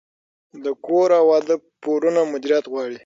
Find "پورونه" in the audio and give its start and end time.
1.83-2.21